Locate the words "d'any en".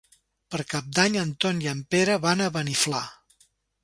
0.99-1.33